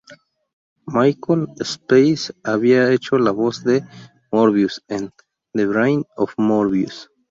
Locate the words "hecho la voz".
2.91-3.63